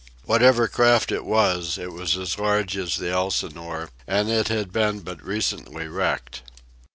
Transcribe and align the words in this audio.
Whatever 0.25 0.67
craft 0.67 1.11
it 1.11 1.23
was, 1.23 1.77
it 1.77 1.91
was 1.93 2.17
as 2.17 2.39
large 2.39 2.75
as 2.75 2.97
the 2.97 3.11
Elsinore, 3.11 3.91
and 4.07 4.31
it 4.31 4.47
had 4.47 4.73
been 4.73 5.01
but 5.01 5.23
recently 5.23 5.87
wrecked. 5.87 6.41